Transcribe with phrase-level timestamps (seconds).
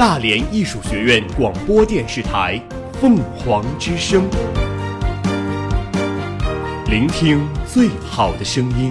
[0.00, 2.58] 大连艺术学院广播电视台
[2.98, 4.24] 《凤凰之声》，
[6.88, 8.90] 聆听最好的声音。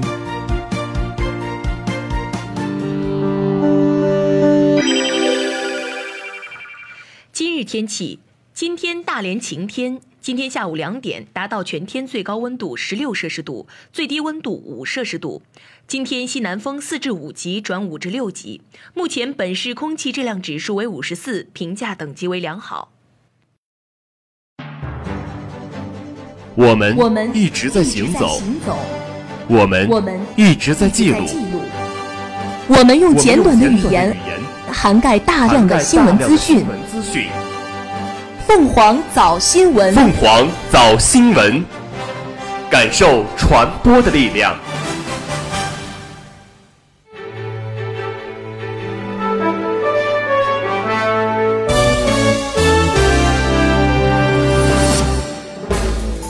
[7.34, 8.20] 今日天气：
[8.60, 10.02] 今天大连晴天。
[10.20, 15.42] 今天下午两点达到全天最高温度十六摄氏度，最低温度五摄氏度。
[15.88, 18.60] 今天西南风四至五级转五至六级。
[18.93, 22.92] 目前本市空气质量指数为五十四，评价等级为良好。
[26.55, 28.41] 我们我们一直在行走，
[29.47, 31.25] 我们我们一直在记录，
[32.67, 34.14] 我们用简短的语言
[34.69, 36.66] 涵盖大量的新闻资讯。
[38.50, 41.64] 凤凰早新闻，凤凰早新闻，
[42.67, 44.58] 感受传播的力量。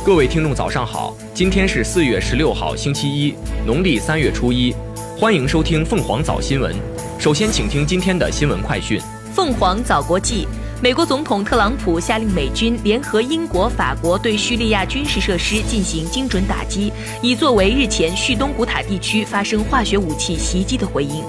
[0.06, 1.16] 各位听众，早上好！
[1.34, 3.34] 今天是四月十六号，星期一，
[3.66, 4.76] 农历三月初一，
[5.18, 6.76] 欢迎收听凤凰早新闻。
[7.18, 9.00] 首先，请听今天的新闻快讯。
[9.34, 10.46] 凤凰早国际，
[10.82, 16.90] 美国总统特朗普下令美军联合英国、法国对叙利亚军事设施进行精准打击，
[17.22, 21.22] 以作为日前叙东古塔地区发生化学武器袭击的回应。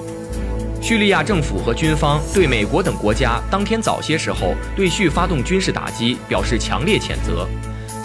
[0.81, 7.45] 叙利亚政府和军方对美国等国家当天早些时候对叙发动军事打击表示强烈谴责，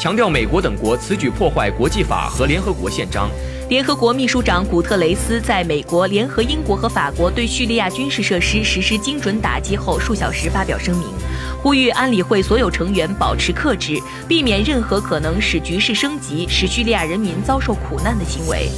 [0.00, 3.30] 强调美国等国此举破坏国际法和联合国宪章。
[3.68, 11.08] 联合国秘书长古特雷斯在美国联合英国和法国对叙利亚军事设施实施精准打击后数小时发表声明，
[11.60, 18.68] 呼吁安理会所有成员保持克制，避免任何可能使局势升级、使叙利亚人民遭受苦难的行为。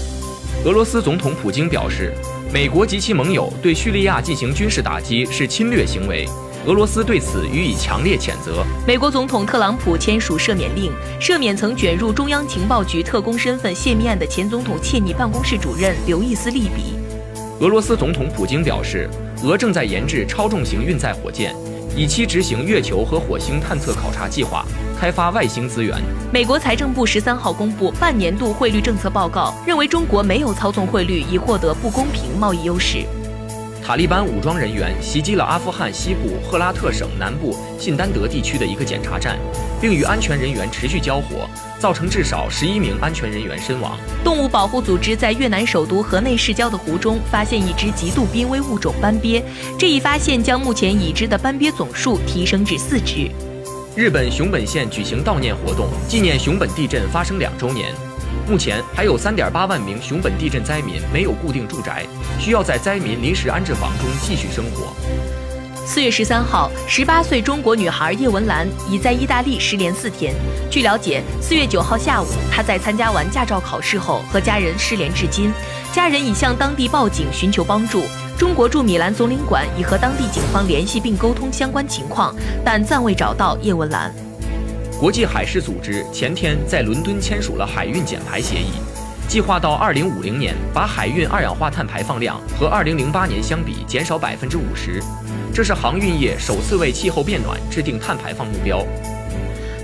[0.65, 2.15] 俄罗斯总统普京表示，
[2.51, 6.27] 美国及其盟友对叙利亚进行军事打击是侵略行为，
[6.69, 8.63] 俄罗斯对此予以强烈谴责。
[8.87, 16.95] 美国总统特朗普签署赦免令，赦免曾卷入中央情报局特工身份泄密案的前总统切尼办公室主任刘易斯利比。
[17.61, 19.09] 俄罗斯总统普京表示，
[19.43, 21.57] 俄正在研制超重型运载火箭，
[21.97, 24.63] 以期执行月球和火星探测考察计划，
[25.01, 25.97] 开发外星资源。
[26.31, 33.07] 美国财政部十三号公布半年度汇率政策报告，认为中国没有操纵汇率以获得不公平贸易优势。
[33.89, 39.39] 塔利班武装人员袭击了阿富汗西部赫拉特省南部信丹德地区的一个检查站，
[39.81, 43.97] 并与安全人员持续交火，造成至少十一名安全人员身亡。
[44.23, 49.43] 动物保护组织在越南首都河内市郊的湖中发现一只极度濒危物种斑鳖，
[49.79, 53.31] 这一发现将目前已知的斑鳖总数提升至四只。
[53.97, 57.95] 日本熊本县举行悼念活动，纪念熊本地震发生两周年。
[58.49, 62.07] 目前还有3.8万名熊本地震灾民没有固定住宅，
[62.41, 64.95] 需要在灾民临时安置房中继续生活。
[65.85, 70.35] 四月十三号，十八岁中国女孩叶文兰已在意大利失联四天。
[70.71, 75.53] 据了解，四月九号下午，她在参加完驾照考试后和家人失联至今，
[75.93, 78.03] 家人已向当地报警寻求帮助。
[78.39, 84.28] 中国驻米兰总领馆已和当地警方联系并沟通相关情况，但暂未找到叶文兰。
[84.99, 88.73] 国际海事组织前天在伦敦签署了海运减排协议，
[89.29, 95.01] 计划到2050年把海运二氧化碳排放量和2008年相比减少百分之五十。
[95.55, 98.85] 这是航运业首次为气候变暖制定碳排放目标。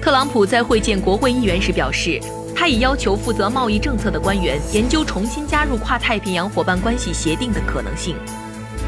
[0.02, 2.20] 特朗普在会见国会议员时表示，
[2.52, 8.16] 他已要求负责贸易政策的官员研究重新加入跨太平洋伙伴关系协定的可能性。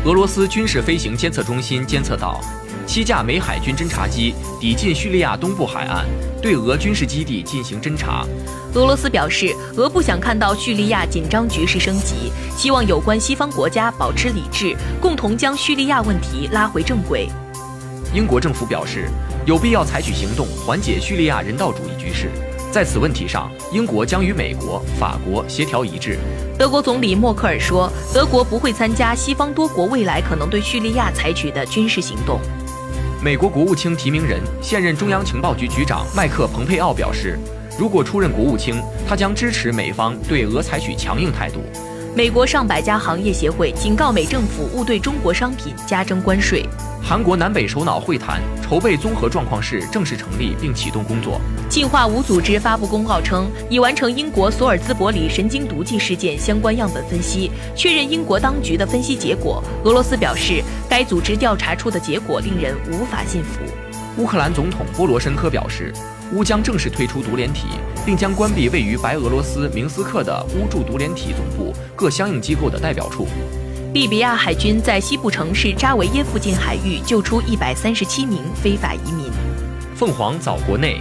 [0.05, 2.41] 俄罗斯军事飞行监测中心监测到，
[2.87, 6.05] 七架美海军侦察机抵近叙利亚东部海岸，
[6.41, 8.25] 对俄军事基地进行侦察。
[8.75, 17.29] 俄罗斯表示，俄不想看到叙利亚紧张局势升级，希望有关西方国家保持理智，共同将叙利亚问题拉回正轨。
[18.15, 19.11] 英国政府表示，
[19.45, 22.31] 有必要采取行动缓解叙利亚人道主义局势。
[22.71, 26.19] 在此问题上，英国将与美国、法国协调一致。
[26.59, 32.39] 德国总理默克尔说，德国不会参加西方多国未来可能对叙利亚采取的军事行动。
[33.27, 37.37] 美国国务卿提名人、现任中央情报局局长麦克·蓬佩奥表示，
[37.77, 41.59] 如果出任国务卿，他将支持美方对俄采取强硬态度。
[42.17, 46.67] 美国上百家行业协会警告美政府勿对中国商品加征关税。
[47.03, 51.39] 韩国南北首脑会谈筹备综合状况室正式成立并启动工作。
[51.69, 59.63] 进化无组织发布公告称，已完成英国索尔兹伯里神经毒剂事件相关样本分析，确认英国当局的分析结果。
[59.85, 63.61] 俄罗斯表示，该组织调查出的结果令人无法信服。
[64.17, 65.93] 乌克兰总统波罗申科表示，
[66.33, 67.67] 乌将正式退出独联体，
[68.05, 73.29] 并将关闭位于白俄罗斯明斯克的乌驻独联体总部各相应机构的代表处。
[73.95, 79.31] 利比亚海军在西部城市扎维耶附近海域救出一百三十七名非法移民。
[79.95, 81.01] 凤凰早国内，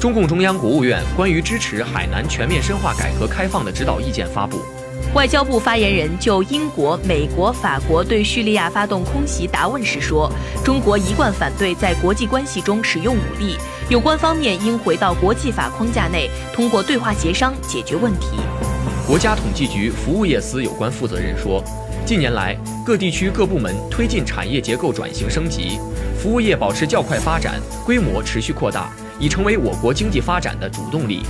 [0.00, 4.60] 中共中央、国务院关于支持海南全面深化改革开放的指导意见发布。
[5.14, 10.30] 外交部发言人就英国、美国、法国对叙利亚发动空袭答问时说
[10.64, 13.56] ：“中国一贯反对在国际关系中使用武力，
[13.88, 18.36] 有关方面应回到国际法框架内，通过对话协商解决问题。”
[19.06, 21.62] 国家统计局服务业司有关负责人说。
[22.04, 25.80] 近年来，各地区各部门推进产业结构转型升级，
[26.16, 31.24] 服务业保持较快发展，规模持续扩大，已成为我国经济发展的主动力。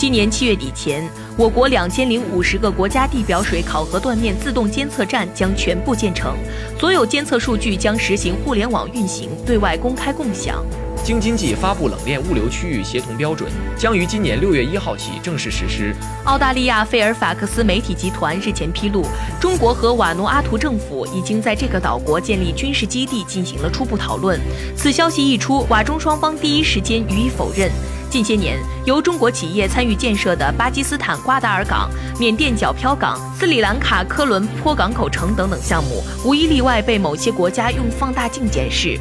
[0.00, 1.06] 今年七月底前，
[1.36, 6.38] 我国两千零五十个国家地表水考核断面自动监测站将全部建成，
[6.78, 10.64] 所有监测数据将实行互联网运行，对外公开共享。
[11.02, 15.94] 京津冀发布冷链物流区域协同标准，将于今年六月一号起正式实施。
[16.24, 19.04] 澳大利亚费尔法克斯媒体集团日前披露，
[19.40, 24.38] 中国和瓦努阿图政府已经在这个岛国建立军事基地进行了初步讨论。
[24.76, 27.70] 此消息一出，瓦中双方第一时间予以否认。
[28.10, 31.88] 近些年，由中国企业参与建设的巴基斯坦瓜达尔港、
[32.18, 38.98] 缅甸皎漂港、斯里兰卡科伦坡港口城等等项目，无一例外被某些国家用放大镜检视。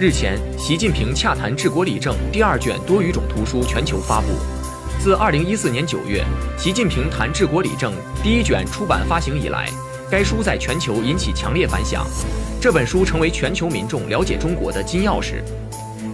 [0.00, 4.28] 日前，习近平洽谈治国理政第二卷多语种图书全球发布。
[5.00, 6.24] 自2014年9月，
[6.56, 7.92] 习近平谈治国理政
[8.22, 9.68] 第一卷出版发行以来，
[10.08, 12.06] 该书在全球引起强烈反响。
[12.60, 15.42] 这本书成为全球民众了解中国的金钥匙。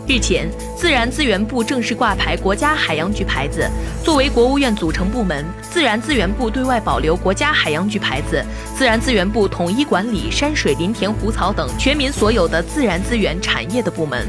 [0.06, 0.46] 日前，
[0.76, 3.66] 自然资源部正式挂牌国家海洋局牌子。
[4.02, 8.44] 作为国务院组成部门，自然资源部对外保留国家海洋局牌子。
[8.76, 14.28] 自然资源部统一管理山水林田湖草等全民所有的自然资源产业的部门。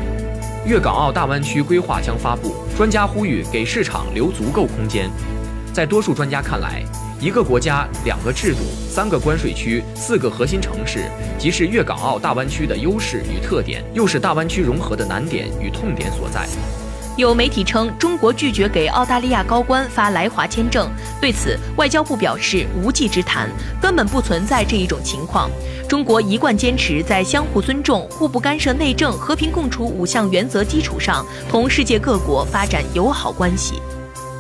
[0.66, 5.10] 粤港澳大湾区规划将发布，专家呼吁给市场留足够空间。
[5.74, 6.82] 在多数专家看来，
[7.26, 16.48] 一个国家、两个制度、三个关税区、四个核心城市，即是粤港澳大湾区的优势与特点，又是大湾区融合的难点与痛点所在。
[17.18, 20.88] 有媒体称，中国拒绝给澳大利亚高官发来华签证。
[21.20, 23.50] 对此，外交部表示无稽之谈，
[23.82, 25.50] 根本不存在这一种情况。
[25.90, 33.82] 中国一贯坚持在相互尊重、互不干涉内政、和平共处五项原则基础上，同世界各国发展友好关系。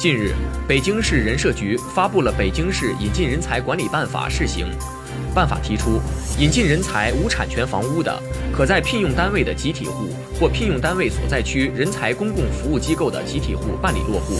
[0.06, 0.36] 近日，
[0.68, 4.68] 北京市人社局发布了《北京市引进人才管理办法（试行）》。
[5.34, 6.00] 办法提出，
[6.38, 8.22] 引进人才无产权房屋的，
[8.56, 10.10] 可在聘用单位的集体户
[10.40, 14.38] 或聘用单位所在区人才公共服务机构的集体户办理落户。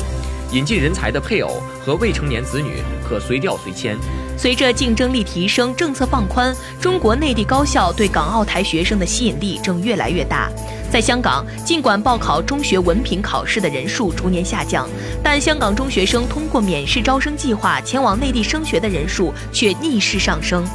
[0.52, 3.98] 引进人才的配偶和未成年子女可随调随迁。
[4.38, 10.48] 随着竞争力提升，政策放宽，中国内地高校对港澳台学生的吸引力正越来越大。
[10.96, 14.88] 在香港，尽管报考中学文凭考试的人数逐年下降，
[15.22, 20.66] 但香港中学生通过免试招生计划前往内地升学的人数却逆势上升。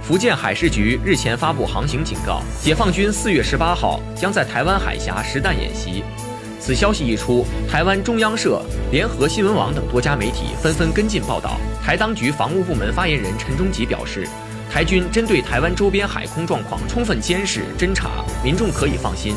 [0.00, 6.04] 福建海事局日前发布航行警告，解放军四月十八号将在台湾海峡实弹演习。
[6.60, 8.62] 此消息一出，台湾中央社、
[8.92, 11.56] 联合新闻网等多家媒体纷纷跟进报道。
[11.84, 14.24] 台当局防务部门发言人陈忠吉表示，
[14.72, 19.34] 台军针对台湾周边海空状况充分监视侦查，民众可以放心。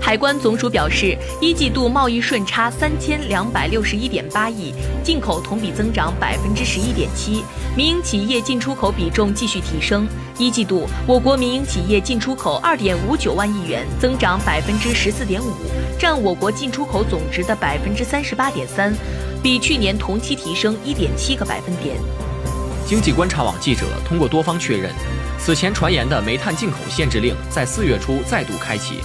[0.00, 4.72] 海关总署表示，一季度贸易顺差三千两百六十一点八亿，
[5.02, 7.42] 进口同比增长百分之十一点七，
[7.76, 10.06] 民营企业进出口比重继续提升。
[10.38, 15.52] 一季度，我国民营企业进出口二点五九万亿元，增长百分之十四点五，
[15.98, 18.94] 占我国进出口总值的百分之三十八点三，
[19.42, 21.96] 比去年同期提升一点七个百分点。
[22.90, 24.90] 经济观察网记者通过多方确认，
[25.38, 28.96] 此前传言的煤炭进口限制令在四月初再度开启。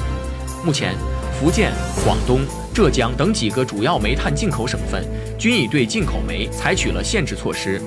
[0.66, 0.96] 目前，
[1.40, 1.72] 福建、
[2.04, 2.40] 广东、
[2.74, 5.06] 浙江等几个主要煤炭进口省份
[5.38, 7.80] 均已对进口煤采取了限制措施。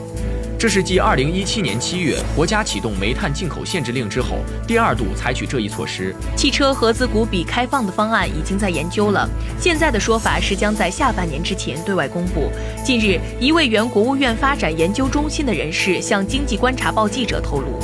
[0.59, 6.13] 这是继2017年7月国家启动煤炭进口限制令之后，第二度采取这一措施。
[6.37, 12.51] 汽车合资股比开放的方案已经在研究了，现在的说法是将在下半年之前对外公布。
[12.85, 17.79] 近日，一位原国务院发展研究中心的人士向经济观察报记者透露，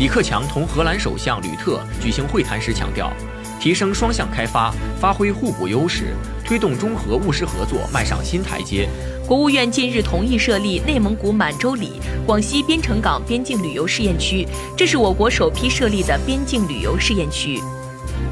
[0.00, 3.12] 李克强同荷兰首相吕特举行会谈时强调。
[3.60, 8.88] 提升双向开发，发挥互补优势，推动中荷务实合作迈上新台阶。
[9.26, 14.46] 国务院近日同意设立内蒙古满洲里、广西边城港边境旅游试验区，
[14.76, 17.60] 这是我国首批设立的边境旅游试验区。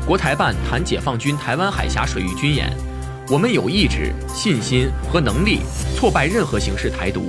[0.06, 2.72] 国台办谈解放军台湾海峡水域军演，
[3.28, 5.60] 我们有意志、信心和能力
[5.94, 7.28] 挫败任何形式台独。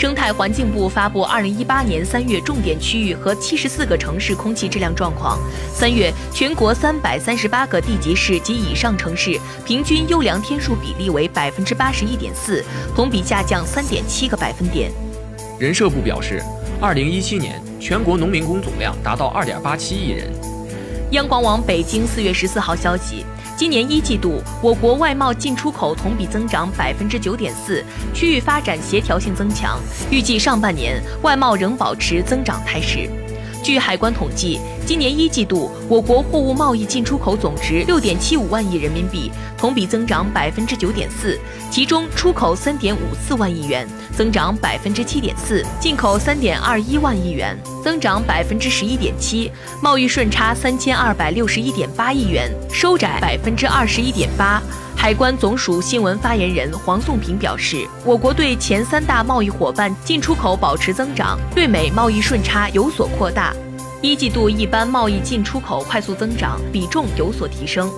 [0.00, 5.38] 生态环境部发布二零一八年三月重点区域和七十四个城市空气质量状况。
[5.74, 12.64] 三月，全国三百三十八个地级市及以上城市平均优良天数比例为百分之八十一点四，
[12.96, 14.90] 同比下降三点七个百分点。
[15.58, 16.42] 人社部表示，
[16.80, 20.32] 二零一七年全国农民工总量达到二点八七亿人。
[21.10, 23.26] 央广网北京四月十四号消息，
[23.60, 29.78] 今年一季度我国外贸进出口同比增长百分之九点四，区域发展协调性增强，
[30.10, 33.19] 预计上半年外贸仍保持增长态势。
[33.62, 41.38] 据海关统计，今年一季度我国货物贸易进出口总值六点七五万亿人民币，同比增长百分之九点四，
[41.70, 43.86] 其中出口三点五四万亿元，
[44.16, 49.50] 增长百分之七点四；进口三点二一万亿元，增长百分之十一点七；
[49.82, 54.62] 贸易顺差三千二百六十一点八亿元，收窄百分之二十一点八。
[55.00, 63.54] 海关总署新闻发言人黄颂平表示，我国对前三大贸易伙伴进出口保持增长，对美贸易顺差有所扩大。
[64.02, 67.90] 一季度一般贸易进出口快速增长，比重有所提升。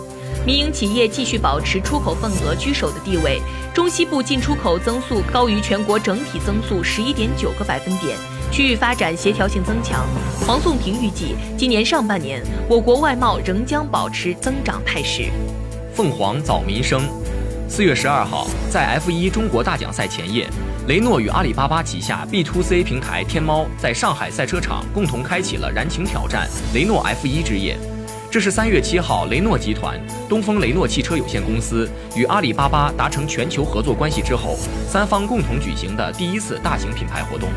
[0.46, 3.42] 民营企业继续保持出口份额居首的地位，
[3.74, 8.16] 中西部进出口增速高于全国整体增速十一点九个百分点，
[8.52, 10.06] 区域发展协调性增强。
[10.46, 15.24] 黄颂平预计，今年上半年我国外贸仍将保持增长态势。
[15.94, 17.02] 凤凰早民生，
[17.68, 20.48] 四月十二号，在 F 一中国大奖赛前夜，
[20.88, 27.76] 雷诺与阿里巴巴旗下 B to C 平台天猫在上海赛车场共同开启了燃情挑战雷诺 F 一之夜。
[28.30, 34.56] 这是三月七号，雷诺集团、东风雷诺汽车有限公司与阿里巴巴达成全球合作关系之后，
[34.88, 37.50] 三方共同举行的第一次大型品牌活动。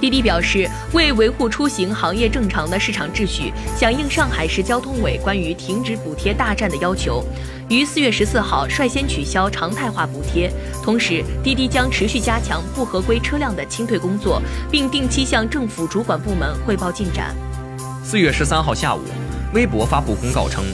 [0.00, 7.22] 滴滴表示，为维护出行行业正常的市场秩序，响应上海市交通委关于停止补贴大战的要求，
[7.68, 10.50] 于四月十四号率先取消常态化补贴。
[10.82, 14.40] 同时，滴滴将持续加强不合规车辆的清退工作，
[14.70, 17.36] 并定期向政府主管部门汇报进展。
[18.02, 19.02] 四月十三号下午，
[19.52, 20.64] 微博发布公告称，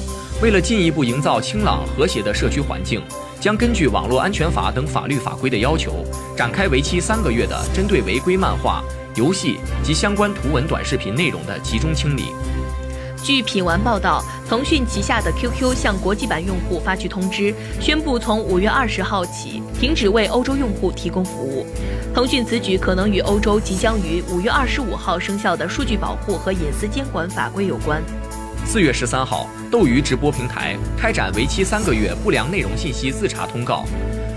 [0.40, 3.02] 为了进一步营造清朗和谐的社区环境，
[3.40, 6.04] 将根据网络安全法等法律法规的要求，
[6.36, 8.84] 展开为期三个月的针对违规漫画。
[9.16, 12.26] 游戏及相关图文短视频内容的集中清理。
[13.24, 21.66] 据品玩报道，腾讯旗下的 QQ 向国际版用户发去通知，宣布从五月二十号起停止为欧洲用户提供服务。
[22.14, 28.00] 腾讯此举可能与欧洲即将于五月二十五号生效的数据保护和隐私监管法规有关。
[28.64, 33.84] 四月十三号，斗鱼直播平台开展为期三个月不良内容信息自查通告。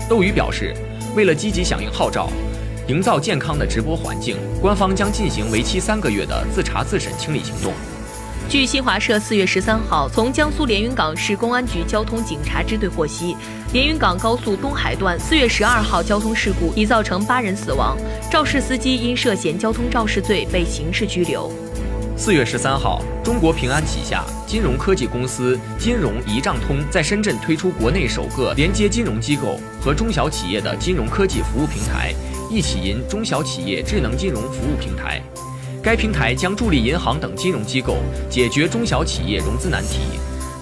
[0.08, 0.74] 斗鱼表示，
[1.14, 2.28] 为了积极响应号召。
[2.90, 7.72] 营造健康的直播环境，官方将进行为期三个月的自查自审清理行动。
[8.48, 13.36] 据新华社四月十三号从江苏连云港市公安局交通警察支队获悉，
[13.72, 17.96] 连云港高速东海段四月十二号交通事故已造成八人死亡，
[18.28, 21.48] 肇事司机因涉嫌交通肇事罪被刑事拘留。
[22.16, 32.12] 四月十三号，中国平安旗下金融科技公司金融一账通在深圳推出国内首个连接金融机构和中小企业的金融科技服务平台。
[32.50, 35.22] 一起银中小企业智能金融服务平台，
[35.80, 40.00] 该平台将助力银行等金融机构解决中小企业融资难题。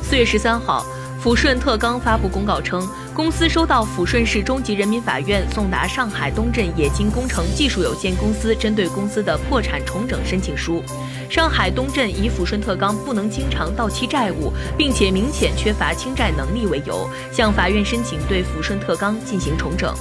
[0.02, 0.84] 四月十三号，
[1.24, 10.82] 抚顺特钢发布公告称，公司收到抚顺市中级人民法院送达上海东镇冶金工程技术有限公司针对公司的破产重整申请书。
[11.30, 19.94] 上海东镇以抚顺特钢不能经常到期债务，并且明显缺乏清债能力为由，向法院申请对抚顺特钢进行重整。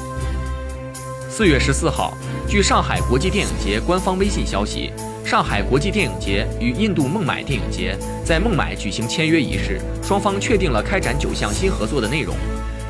[1.38, 2.18] 四月十四号，
[2.50, 4.92] 据上海国际电影节官方微信消息，
[5.24, 12.36] 上海国际电影节与印度孟买电影节在孟买举行签约仪式，双方确定了开展九项新合作的内容。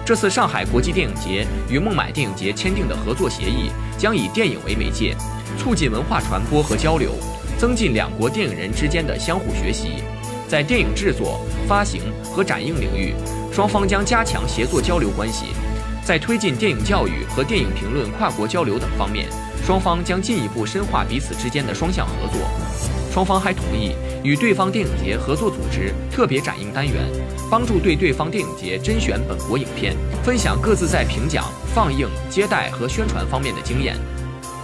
[0.05, 5.13] 这次上海国际电影节与孟买电影节签订的合作协议，将以电影为媒介，
[5.59, 7.15] 促进文化传播和交流，
[7.57, 10.01] 增进两国电影人之间的相互学习。
[10.47, 13.13] 在电影制作、发行和展映领域，
[13.51, 15.47] 双方将加强协作交流关系。
[16.07, 19.27] 在推进电影教育和电影评论跨国交流等方面，
[19.65, 22.47] 双方将进一步深化彼此之间的双向合作。
[23.11, 23.91] 双方还同意
[24.23, 27.03] 与对方电影节合作组织特别展映单元，
[27.51, 31.43] 帮助对对方电影节甄选本国影片，分享各自在评奖、
[31.75, 33.97] 放映、接待和宣传方面的经验。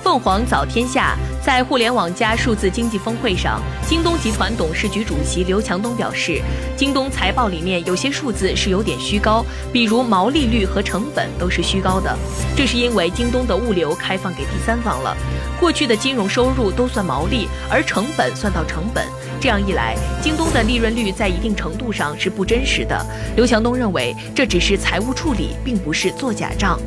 [0.04, 6.42] 凤凰早天下在互联网加数字经济峰会上，京东集团董事局主席刘强东表示，
[6.76, 12.14] 京东财报里面有些数字是有点虚高，比如毛利率和成本都是虚高的。
[12.54, 15.16] 这是因为京东的物流开放给第三方了，
[15.58, 19.06] 过去的金融收入都算毛利，而成本算到成本，
[19.40, 23.06] 这样一来，京东的利润率在一定程度上是不真实的。
[23.38, 26.78] 刘强东认为，这只是财务处理，并不是做假账。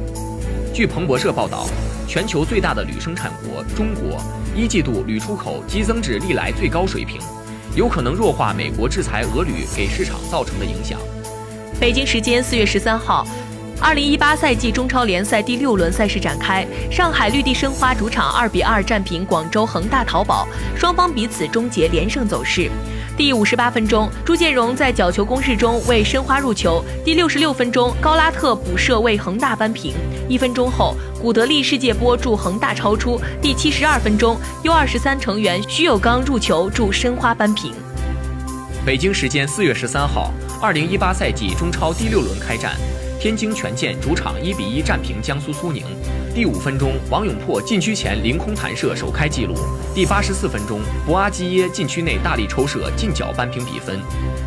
[0.75, 1.67] 据彭博社报道。
[2.07, 4.21] 全球最大的铝生产国中国
[4.55, 7.21] 一季度铝出口激增至历来最高水平，
[7.75, 10.99] 有可能弱化美国制裁俄铝给市场造成的影响。
[11.79, 13.27] 北京时间四月十三号，
[13.81, 22.71] 二零一八赛季中超联赛第六轮赛事展开，上海绿地申花主场二比二战平广州恒大淘宝，双方彼此终结连胜走势。
[23.15, 26.85] 第五十八分钟，朱建荣在角球攻势中为申花入球。
[27.05, 29.95] 第六十六分钟，高拉特补射为恒大扳平。
[30.29, 30.95] 一分钟后，
[31.27, 33.21] 古德利世界波助恒大超出。
[33.43, 37.73] 第七十二分钟，U 二十三成员徐有刚入球助申花扳平。
[38.87, 42.77] 北京时间四月十三号，二零一八赛季中超第六轮开战。
[43.27, 45.83] 天津权健主场一比一战平江苏苏宁。
[46.33, 49.57] 第五分钟，王永珀禁区前凌空弹射首开纪录。
[49.93, 53.99] 第八十四分钟，博阿基耶禁区内大力抽射近角扳平比分。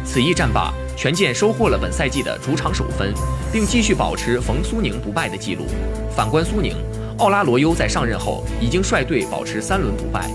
[0.06, 3.14] 此役战罢，权健收获了本赛季的主场首分，
[3.52, 5.66] 并继续保持逢苏宁不败的纪录。
[6.16, 6.74] 反观苏宁，
[7.18, 10.32] 奥拉罗尤在上任后已经率队保持三轮不败。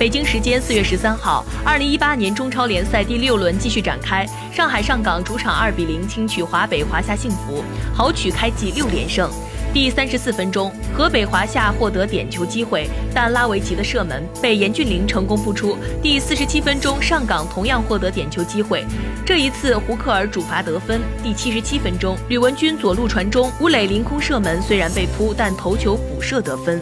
[0.00, 4.26] 北京时间四月十三号，二零一八年中超联赛第六轮继续展开。
[4.50, 7.62] 上海上港主场二比零轻取华北华夏幸福，
[7.94, 9.30] 豪取开季六连胜。
[9.74, 15.76] 第三十四分钟，河北华夏获得点球机会，但拉维奇的射门被严俊凌成功扑出。
[16.02, 18.86] 第四十七分钟，上港同样获得点球机会，
[19.26, 21.02] 这一次胡克尔主罚得分。
[21.22, 26.80] 第七十七分钟，吕文君左路传中，吴磊凌空射门虽然被扑，但头球补射得分。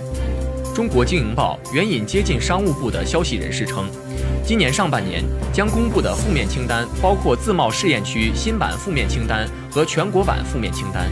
[0.79, 3.91] 中国经营报援引接近商务部的消息人士称，
[4.45, 11.11] 今年上半年将公布的负面清单包括自贸试验区新版负面清单和全国版负面清单。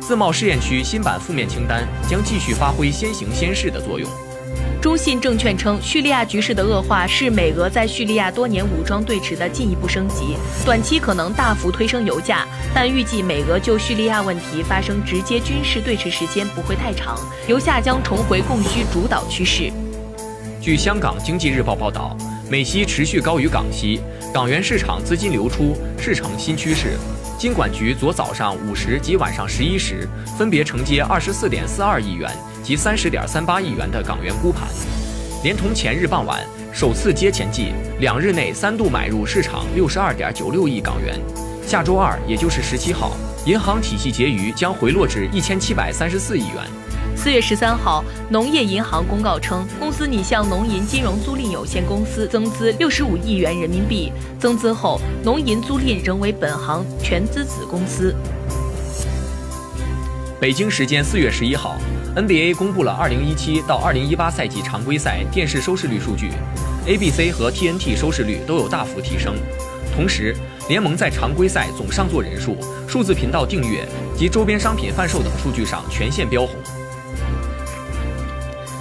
[0.00, 4.10] 自贸试验区新版负面清单将继续发挥先行先试的作用。
[4.86, 19.72] 中信证券称，叙利亚局势的恶化是美俄在叙利亚多年武装对峙的进一步升级，短期可能大幅推升油价，但预计美俄就叙利亚问题发生直接军事对峙时间不会太长，油价将重回供需主导趋势。
[20.60, 22.16] 据香港经济日报报道，
[22.48, 24.00] 美息持续高于港息，
[24.32, 26.96] 港元市场资金流出是成新趋势。
[27.36, 32.30] 金管局昨早上五时及晚上十一时分别承接二十四点四二亿元。
[32.66, 34.66] 及三十点三八亿元的港元估盘，
[35.44, 37.68] 连同前日傍晚首次接钱计，
[38.00, 41.16] 两日内三度买入市场六十二点九六亿港元。
[41.64, 43.12] 下周二，也就是十七号，
[43.44, 46.56] 银行体系结余将回落至一千七百三十四亿元。
[47.14, 54.12] 四月十三号，农业银行公告称，公司拟向农银金融租赁有限公司增资六十五亿元人民币。
[54.40, 58.12] 增资后，农银租赁仍为本行全资子公司。
[60.40, 61.76] 北京时间四月十一号。
[62.16, 66.30] NBA 公布了2017到2018赛季常规赛电视收视率数据
[66.86, 69.36] ，ABC 和 TNT 收视率都有大幅提升。
[69.94, 70.34] 同时，
[70.66, 72.56] 联盟在常规赛总上座人数、
[72.88, 76.56] 数字频道订阅及周边商品贩售等数据上全线飙红。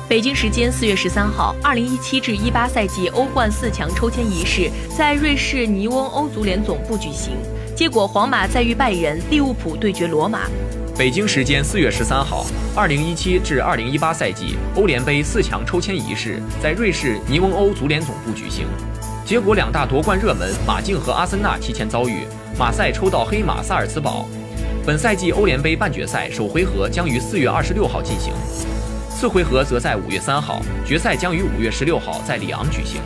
[0.08, 7.34] 北京时间四月十三号，2017至18赛季欧冠四强抽签仪式在瑞士尼翁欧足联总部举行，
[7.76, 10.48] 结果皇马再遇拜仁，利物浦对决罗马。
[10.98, 18.66] 北京时间四月十三号，二零一七至二零一八赛季欧联杯四强抽签仪式在瑞士尼翁欧足联总部举行。
[19.26, 22.22] 结果，两大夺冠热门马竞和阿森纳提前遭遇，
[22.58, 24.26] 马赛抽到黑马萨尔茨堡。
[24.86, 28.32] 本赛季欧联杯半决赛首回合将于四月二十六号进行，
[29.10, 33.02] 次回合则在五月三号，决赛将于五月十六号在里昂举行。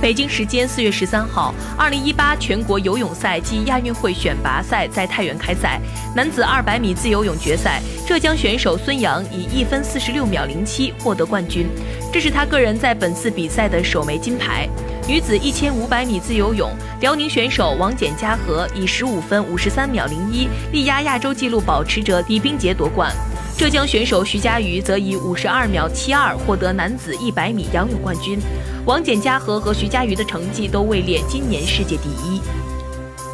[0.00, 5.78] 北京时间四月十三号，二零一八全国游泳赛暨亚运会选拔赛在太原开赛。
[6.16, 11.66] 男子二百米自由泳决赛，浙江选手孙杨以一分四十六秒零七获得冠军，
[12.10, 14.66] 这是他个人在本次比赛的首枚金牌。
[15.06, 23.12] 女子一千五百米自由泳，辽宁选手王简嘉禾以十五分五十三秒零一力压亚洲纪录保持者李冰洁夺冠。
[23.60, 28.38] 浙江选手徐嘉余则以五十二秒七二获得男子一百米仰泳冠军。
[28.86, 32.40] 王简嘉禾和徐嘉余的成绩都位列今年世界第一。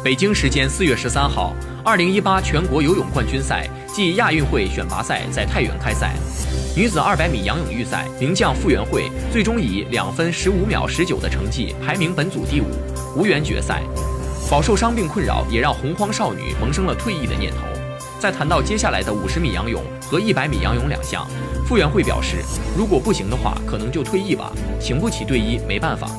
[0.03, 6.13] 北京时间四月十三号，二零一八全国游泳冠军赛暨亚运会选拔赛在太原开赛。
[6.75, 12.65] 女子二百米仰泳预赛，名将傅园慧最终以两分十五秒十九的成绩排名本组第五，
[13.15, 13.81] 无缘决赛。
[14.51, 17.59] 饱受伤病困扰，也让洪荒少女萌生了退役的念头。
[18.19, 21.25] 在谈到接下来的五十米仰泳和一百米仰泳两项。
[21.67, 22.37] 傅园慧表示，
[22.77, 26.09] 如果不行的话，可能就退役吧，请不起队医，没办法。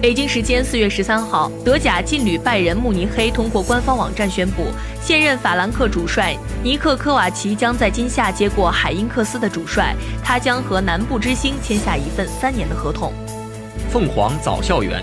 [0.00, 4.66] 北京时间四月十三号，德甲劲旅拜仁慕尼黑通过官方网站宣布，
[5.02, 13.12] 现任法兰克主帅尼克科瓦奇将在今夏接过海因克斯的主帅，他将和南部之星签下一份三年的合同。
[13.90, 15.02] 凤凰早校园，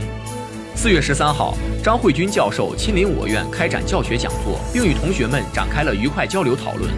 [0.76, 6.92] 四月十三号，张慧军教授亲临我院开展教学讲座，并与同学们展开了愉快交流讨论。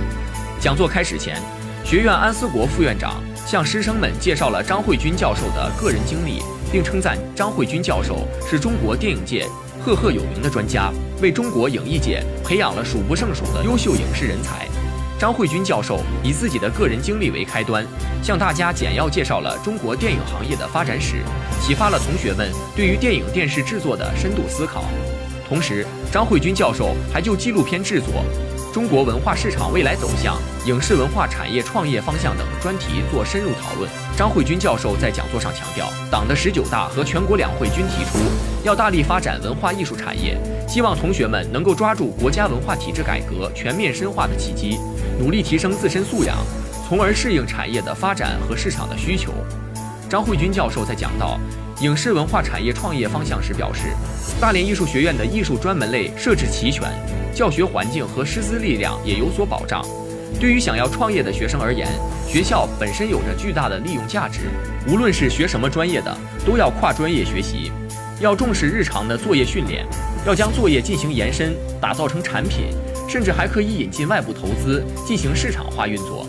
[0.59, 1.39] 讲座开始前。
[1.83, 9.45] 学院安思国副院长向师生们介绍了张慧军教授的个人经历，并称赞张慧军教授是中国电影界
[9.79, 14.67] 赫赫有名的专家，为中国影艺界培养了数不胜数的优秀影视人才。
[15.17, 17.85] 张慧君教授以自己的个人经历为开端，
[18.21, 21.23] 向大家简要介绍了中国电影行业的发展史，
[21.61, 24.83] 启发了同学们对于电影电视制作的深度思考。
[25.47, 28.25] 同时，张慧君教授还就纪录片制作。
[28.73, 33.89] 中国文化市场未来走向、影视文化产业创业方向等专题做深入讨论。
[34.17, 38.19] 张慧君教授在讲座上强调，党的十九大和全国两会均提出
[38.65, 44.77] 要大力发展文化艺术产业，希望同学们能够抓住国家文化体制改革全面深化的契机，
[45.19, 46.37] 努力提升自身素养，
[46.87, 49.33] 从而适应产业的发展和市场的需求。
[50.09, 51.39] 张慧君教授在讲到
[51.81, 53.89] 影视文化产业创业方向时表示，
[54.39, 56.83] 大连艺术学院的艺术专门类设置齐全。
[57.33, 59.85] 教学环境和师资力量也有所保障。
[60.39, 61.87] 对于想要创业的学生而言，
[62.27, 64.41] 学校本身有着巨大的利用价值。
[64.87, 67.71] 无论是学什么专业的，都要跨专业学习，
[68.21, 69.85] 要重视日常的作业训练，
[70.25, 72.67] 要将作业进行延伸，打造成产品，
[73.07, 76.27] 甚至还可以引进外部投资进行市场化运作。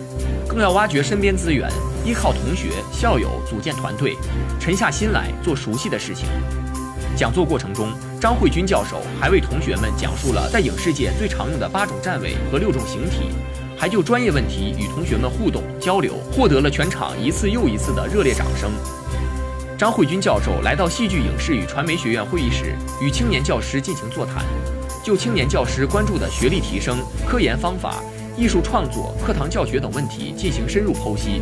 [0.48, 1.68] 更要挖掘身边资源，
[2.04, 4.16] 依靠同学校友组建团队，
[4.60, 6.26] 沉下心来做熟悉的事情。
[7.16, 13.30] 讲座过程中，张慧君教授还为同学们讲述了在影视界最常用的八种站位和六种形体，
[13.76, 18.70] 还就专业问题与同学们互动交流，获得了全场一次又一次的热烈掌声。
[19.78, 24.44] 张慧君教授来到戏剧影视与传媒学院会议室，与青年教师进行座谈，
[25.06, 28.02] 就青年教师关注的学历提升、科研方法、
[28.36, 31.40] 艺术创作、课堂教学等问题进行深入剖析。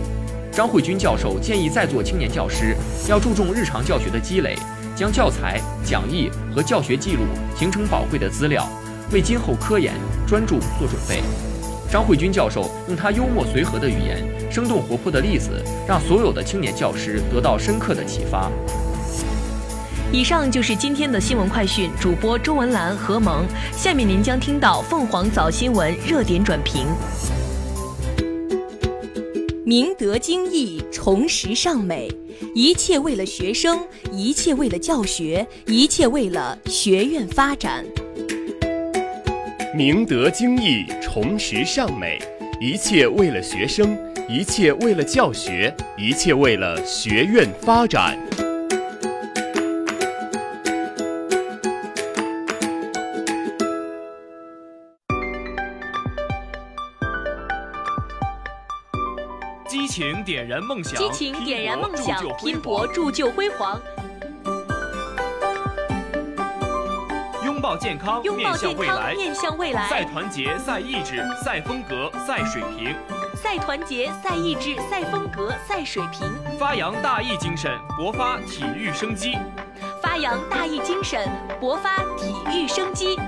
[0.52, 2.76] 张慧君教授建议在座青年教师
[3.08, 4.54] 要注重日常教学的积累。
[4.94, 7.22] 将教材、讲义和教学记录
[7.58, 8.68] 形成宝贵的资料，
[9.10, 9.94] 为今后科研
[10.26, 11.22] 专注做准备。
[11.90, 14.22] 张慧君教授用他幽默随和的语言、
[14.52, 18.52] 生动活泼的例子，让所有的青年教师得到深刻的启发。
[20.14, 23.44] 以上就是今天的新闻快讯，主播周文兰、何萌。
[23.72, 26.86] 下面您将听到凤凰早新闻热点转评。
[29.64, 32.08] 明德精义，重实尚美。
[32.54, 37.84] 一切为了学生，一切为了教学，一切为了学院发展。
[39.74, 42.20] 明德精义，重实尚美，
[42.60, 43.98] 一切为了学生，
[44.28, 48.16] 一切为了教学，一切为了学院发展。
[60.24, 63.78] 情点燃梦想，激情点燃梦想，拼搏铸就辉煌。
[67.44, 69.86] 拥抱健康，面向未来，面向未来。
[69.88, 72.96] 赛团结，赛意志，赛风格，赛水平。
[73.34, 76.26] 赛团结，赛意志，赛风格，赛水平。
[76.58, 79.36] 发扬大义精神，勃发体育生机。
[80.00, 81.28] 发扬大义精神，
[81.60, 83.18] 勃发体育生机。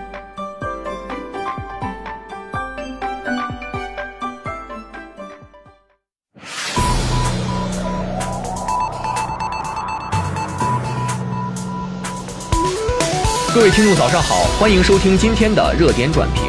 [13.56, 16.42] 各位听众，早上好，欢迎收听今天的热点转评。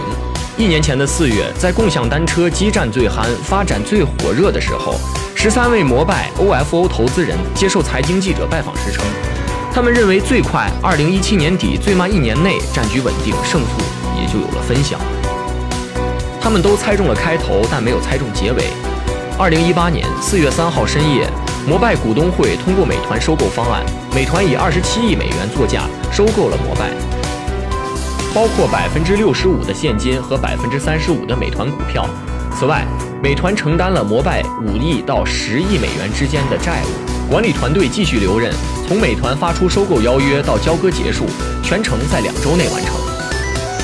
[0.58, 4.96] 一年前的四月，在共享单车激战最酣、发展最火热的时候，
[5.34, 9.06] 十三位摩拜 OFO 投资人接受财经记者拜访时称，
[9.74, 13.82] 他们认为最快二零一七年底，最慢一年内战局稳定，胜负
[14.20, 15.00] 也就有了分晓。
[16.42, 18.66] 他们都猜中了开头，但没有猜中结尾。
[19.40, 21.26] 二零一八年四月三号深夜。
[21.68, 23.84] 摩拜股东会通过美团收购方案，
[24.16, 26.92] 美团以二十七亿美元作价收购了摩拜，
[28.34, 32.08] 包括百分之六十五的现金和百分之三十五的美团股票。
[32.58, 32.88] 此外，
[33.22, 38.50] 美团承担了摩拜五亿到十亿美元之间的债务，管理团队继续留任，
[38.88, 41.26] 从美团发出收购邀约到交割结束，
[41.62, 42.96] 全程在两周内完成。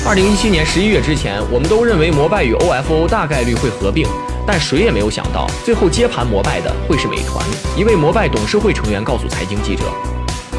[0.06, 4.08] 二零一七年十一月之前，我们都认为摩拜与 OFO 大概率会合并。
[4.46, 7.44] 但谁也没有想到，最后接盘摩拜的会是美团。
[7.76, 9.84] 一位摩拜董事会成员告诉财经记者，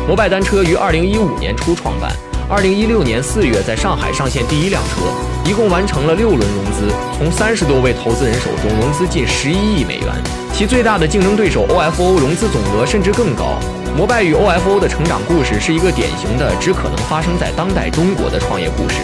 [0.08, 2.12] 摩拜单车于二零一五年初创办，
[2.50, 5.02] 二零一六年四月在上海上线第一辆车，
[5.50, 10.08] 一共完成了六轮融资，从三十多位投资人手中融资近十一亿美元。
[10.52, 13.60] 其最大的竞争对手 OFO 融资总额甚至更高。
[13.96, 18.96] 摩拜与 OFO 的成长故事是一个典型的只可能发生在当代中国的创业故事，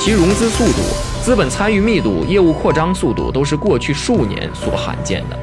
[0.00, 0.78] 其融资速度。
[1.22, 5.38] 资本参与密度、业务扩张速度都是过去数年所罕见的。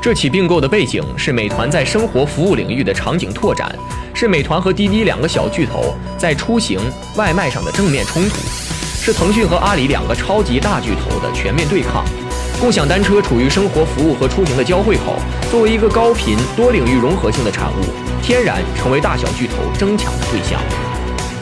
[0.00, 3.70] 这起并购的背景是美团在生活服务领域的场景拓展，
[4.14, 6.80] 是美团和滴滴两个小巨头在出行、
[7.16, 8.36] 外卖上的正面冲突，
[8.98, 12.02] 是腾讯和阿里两个超级大巨头的全面对抗。
[12.58, 15.16] 共享单车处于生活服务和出行的交汇口，
[15.50, 17.84] 作为一个高频多领域融合性的产物，
[18.22, 20.58] 天然成为大小巨头争抢的对象。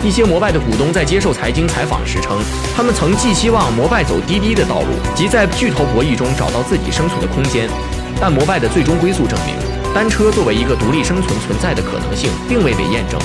[0.02, 2.36] 一些摩拜的股东在接受财经采访时称，
[2.74, 7.68] 他们曾寄希望摩拜走滴滴的道路，即在巨头博弈中找到自己生存的空间。
[8.20, 9.54] 但摩拜的最终归宿证明，
[9.94, 13.18] 单车作为一个独立生存存在的可能性并未被验证，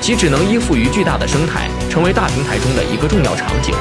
[0.00, 3.74] 其只能依附于巨大的生态，成为大平台中的一个重要场景。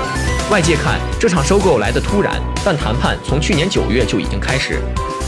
[0.49, 4.81] 外界看这场收购来得突然，但谈判从去年九月就已经开始。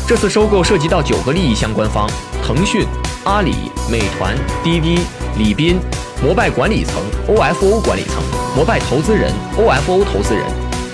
[0.08, 2.10] 这次收购涉及到九个利益相关方：
[2.43, 2.86] 腾讯、
[3.23, 3.54] 阿里、
[3.89, 4.99] 美团、滴滴、
[5.38, 5.80] 李斌。
[6.23, 8.23] 摩拜管理层、OFO 管理层、
[8.55, 10.45] 摩拜投资人、OFO 投资人，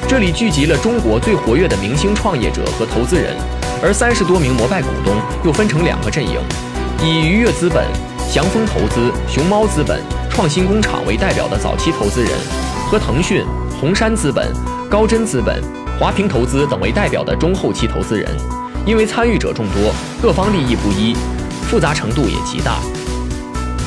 [0.07, 3.37] 这里聚集了中国最活跃的明星创业者和投资人，
[3.79, 5.13] 而三十多名摩拜股东
[5.45, 6.39] 又分成两个阵营，
[7.03, 7.85] 以愉悦资本、
[8.27, 12.31] 祥丰投资、熊猫资本、创新工厂为代表的早期投资人，
[12.89, 13.45] 和腾讯、
[13.79, 14.51] 红杉资本、
[14.89, 15.61] 高真资本、
[15.99, 18.27] 华平投资等为代表的中后期投资人。
[18.83, 21.15] 因为参与者众多，各方利益不一，
[21.69, 22.79] 复杂程度也极大。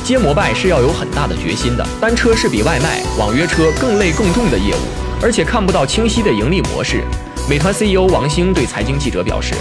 [0.03, 4.79] 接摩拜是要有很大的决心的，单车是比外卖、网约车更累更重的业务，
[5.21, 7.01] 而且看不到清晰的盈利模式。
[7.49, 9.53] 美团 CEO 王兴对财经记者表示：“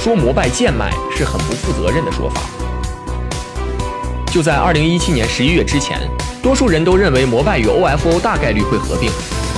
[0.00, 2.42] 说摩拜贱卖是很不负责任的说法。”
[4.30, 5.98] 就在2017年11月之前，
[6.40, 9.10] 多数人都认为摩拜与 OFO 大概率会合并。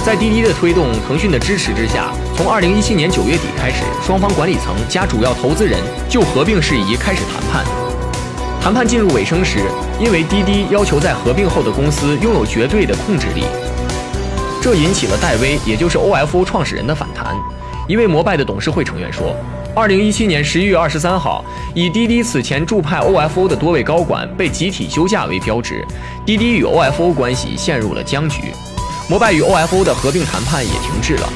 [0.06, 7.89] 在滴滴的推动、腾讯的支持之下，从2017年9月底开始，双方管理层加主要投资人就合并事宜开始谈判。
[8.60, 9.58] 谈判进入尾声时，
[9.98, 13.42] 因为滴滴要求在合并后的公司拥有绝对的控制力，
[14.60, 17.34] 这引起了戴威，也就是 OFO 创始人的反弹。
[17.88, 19.34] 一位摩拜的董事会成员说
[19.74, 21.42] ：“二零一七年十一月二十三号，
[21.74, 25.82] 以滴滴此前驻派 OFO 的多位高管被集体休假为标志，
[26.26, 28.52] 滴滴与 OFO 关系陷入了僵局，
[29.08, 31.32] 摩拜与 OFO 的合并谈判也停滞了。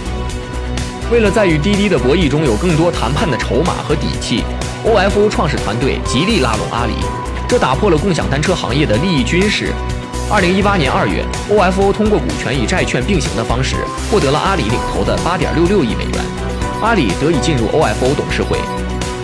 [1.10, 4.44] 为了在与滴滴的博弈中有更多谈判的筹码和底气。”
[4.84, 6.92] OFO 创始团队极力拉拢阿里，
[7.48, 9.72] 这打破了共享单车行业的利益均势。
[10.30, 13.76] 二零一八年二月，OFO 通过股权与债券并行的方式，
[14.10, 16.24] 获得了阿里领投的八点六六亿美元，
[16.82, 18.58] 阿里得以进入 OFO 董事会。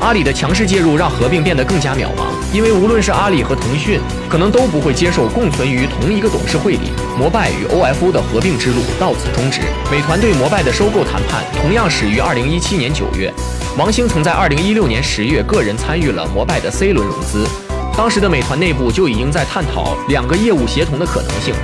[0.01, 6.91] 阿里的强势介入让合并变得更加渺茫，因为无论是阿里和腾讯，可能都不会接受共存于同一个董事会里。
[7.19, 9.61] 摩拜与 OFO 的合并之路到此终止。
[9.91, 13.31] 美团对摩拜的收购谈判同样始于二零一七年九月。
[13.77, 17.47] 王兴曾在二零一六年十月个人参与了摩拜的 C 轮融资，
[17.95, 21.55] 当时的美团内部就已经在探讨两个业务协同的可能性。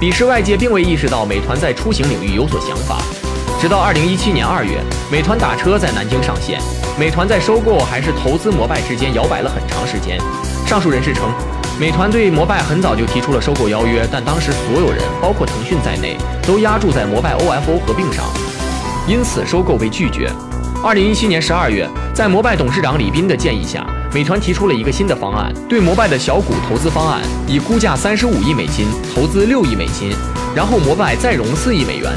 [0.00, 3.00] 彼时外界并未意识到美团在出行领域有所想法，
[3.58, 4.78] 直到二零一七年二月，
[5.10, 6.60] 美团打车在南京上线，
[6.98, 10.20] 美团在收购还是投资摩拜之间摇摆了很长时间。
[10.66, 11.30] 上述人士称，
[11.80, 18.26] 美团对摩拜很早就提出了收购邀约，但当时所有人，包括腾讯在内，都压注在摩拜 OFO 合并上，
[19.08, 20.30] 因此收购被拒绝。
[20.84, 30.12] 二零一七年十二月，在摩拜董事长李斌的建议下，美团提出了一个新的方案，对摩拜的小股投资方案，以估价三十五亿美金投资六亿美金，
[30.54, 32.12] 然后摩拜再融四亿美元。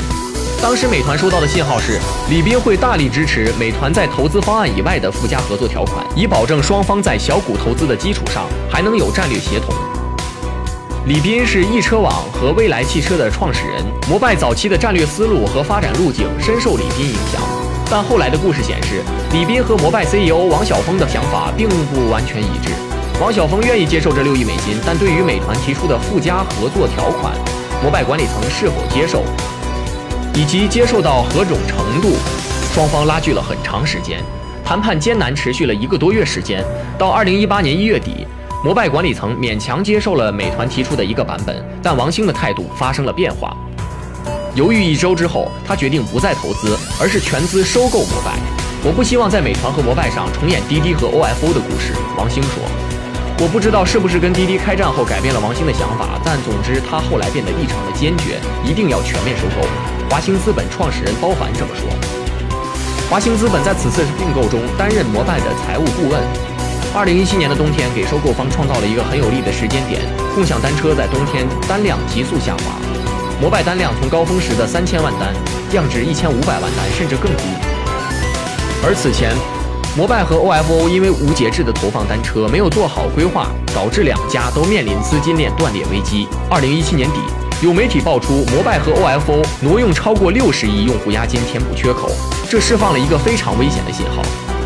[0.62, 1.98] 当时美团收到的信号是，
[2.30, 9.74] 李斌会大力支持美团在投资方案以外的附加合作条款，以保证双方在小股投资的基础上还能有战略协同。
[11.06, 17.42] 李斌是易车网和蔚来汽车的创始人，摩拜早期的战略思路和发展路径深受李斌影响。
[17.90, 22.74] 但后来的故事显示，李斌和摩拜 CEO 王晓峰的想法并不完全一致。
[23.22, 27.34] 王晓峰愿意接受这六亿美金，但对于美团提出的附加合作条款，
[27.82, 29.24] 摩拜管理层是否接受，
[30.36, 32.16] 以及接受到何种程度，
[32.74, 34.24] 双方拉锯了很长时间，
[34.64, 36.64] 谈判艰难，持续了一个多月时间。
[36.98, 38.26] 到二零一八年一月底，
[38.64, 43.56] 摩拜管理层勉强接受了美团提出的一个版本，但王兴的态度发生了变化。
[44.56, 48.34] 犹豫一周之后，他决定不再投资，而是全资收购摩拜。
[48.84, 51.94] 我不希望在美团和摩拜上重演滴滴和 OFO 的故事。
[52.18, 52.64] 王兴说
[53.42, 58.36] ：“我不知道是不是跟滴滴开战后改变了王兴的想法，但总之他后来变得异常的坚决，
[58.68, 59.66] 一定要全面收购。”
[60.12, 61.88] 华兴资本创始人包凡这么说。
[63.10, 66.20] 华兴资本在此次并购中担任摩拜的财务顾问。
[66.94, 70.04] 二零一七年的冬天，给收购方创造了一个很有利的时间点，
[70.36, 72.76] 共享单车在冬天单量急速下滑。
[73.40, 75.32] 摩拜单量从高峰时的三千万单
[75.72, 77.44] 降至一千五百万单，甚至更低。
[78.84, 79.32] 而此前，
[80.00, 86.26] 摩拜和 OFO 因为无节制的投放单车，没有做好规划，导致两家都面临资金链断裂危机。
[86.50, 87.20] 二零一七年底，
[87.62, 92.10] 有媒体爆出摩拜和 OFO 挪用超过六十亿用户押金填补缺口，
[92.50, 94.22] 这释放了一个非常危险的信号。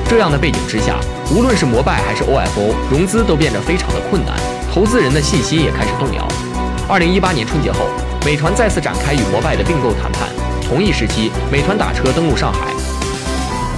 [0.08, 1.00] 这样的背景之下，
[1.32, 4.36] 无论是摩拜还是 OFO，融资都变得非常的困难，
[4.72, 6.28] 投资人的信心也开始动摇。
[6.88, 7.80] 二零一八年春节后。
[8.24, 10.30] 美团再次展开与摩拜的并购谈判。
[10.62, 12.72] 同一时期，美团打车登陆上海。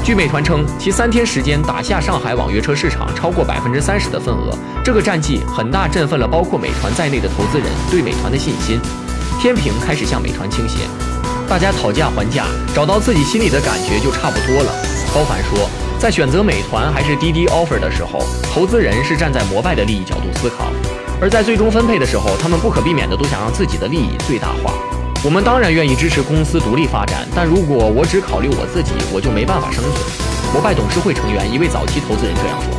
[0.05, 4.55] 据美团称，其三天时间打下上海网约车市场超过百分之三十的份额。
[4.83, 8.79] 这个战绩很大，振奋了包括美团在内的投资人对美团的信心。
[9.41, 10.77] 天平开始向美团倾斜。
[11.49, 14.71] 大家讨价还价，找到自己心里的感觉就差不多了。
[15.11, 18.19] 高凡说，在选择美团还是滴滴 offer 的时候，
[18.53, 20.71] 投资人是站在摩拜的利益角度思考，
[21.19, 24.71] 而在最终分配的时候，他们不可避免的都想让自己的利益最大化。
[25.25, 29.93] 我们当然愿意支持公司独立发展，但如果我只考虑我自己，我就没办法生存。
[30.53, 32.69] 摩拜董事会成员一位早期投资人这样说。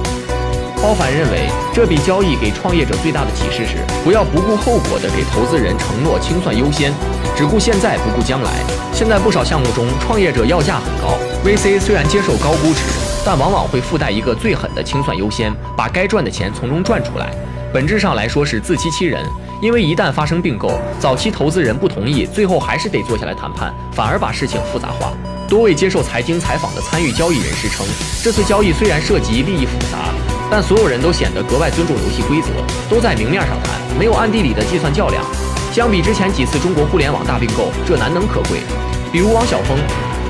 [0.81, 6.93] 包凡认为，这笔交易给创业者最大的启示是，不要不顾后果的给投资人承诺清算优先。
[7.35, 8.63] 只顾现在不顾将来。
[8.93, 12.87] 现在不少项目中，创业者要价很高，VC 虽然接受高估值，
[13.25, 17.29] 但往往会附带一个最狠的清算优先，把该赚的钱从中赚出来。
[17.75, 19.21] 本质上来说是自欺欺人，
[19.61, 25.13] 因为一旦发生并购，早期投资人不同意，最后还是得坐下来谈判，反而把事情复杂化。
[25.49, 27.87] 多位接受财经采访的参与交易人士称，
[28.23, 30.13] 这次交易虽然涉及利益复杂，
[30.51, 32.49] 但所有人都显得格外尊重游戏规则，
[32.91, 35.25] 都在明面上谈，没有暗地里的计算较量。
[35.73, 38.61] 相比之前几次中国互联网大并购，这难能可贵。
[39.13, 39.79] 比如王晓峰，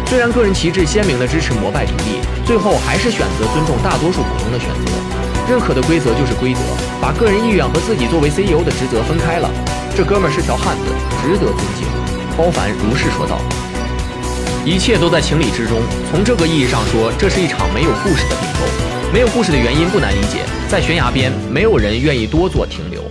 [0.06, 5.05] 虽然个人旗帜鲜明地支持摩拜独立，最后还是选择尊重大多数股东的选择。
[5.48, 6.60] 认可的规则就是规则，
[7.00, 9.48] 把个人意愿和自己作为 CEO 的职责分开了。
[9.94, 10.84] 这哥们儿是条汉子，
[11.22, 11.86] 值得尊敬。
[12.36, 13.38] 包凡如是说道。
[14.64, 15.78] 一切都在情理之中。
[16.10, 19.12] 从这个意义上说，这是一场没有故事的并购。
[19.12, 23.02] 没有故事的原因不难理解，在悬崖边，没有人愿意多做停留。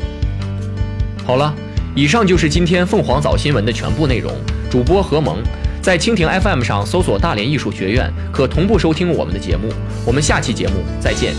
[1.26, 1.54] 好了。
[1.98, 4.30] 以上就是今天凤凰早新闻的全部内容。
[4.69, 5.38] 主播何萌，
[5.82, 9.69] 在蜻蜓 FM 上搜索“大连艺术学院”，可同步收听我们的节目。
[10.06, 11.34] 我们下期节目再见。